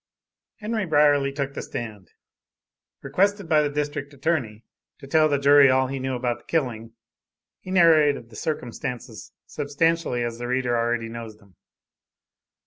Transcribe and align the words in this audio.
Henry 0.61 0.87
Brierly 0.87 1.31
took 1.31 1.53
the 1.53 1.61
stand. 1.61 2.09
Requested 3.03 3.47
by 3.47 3.61
the 3.61 3.69
District 3.69 4.11
Attorney 4.11 4.63
to 4.97 5.05
tell 5.05 5.29
the 5.29 5.37
jury 5.37 5.69
all 5.69 5.85
he 5.85 5.99
knew 5.99 6.15
about 6.15 6.39
the 6.39 6.45
killing, 6.45 6.93
he 7.59 7.69
narrated 7.69 8.31
the 8.31 8.35
circumstances 8.35 9.31
substantially 9.45 10.23
as 10.23 10.39
the 10.39 10.47
reader 10.47 10.75
already 10.75 11.07
knows 11.07 11.37
them. 11.37 11.55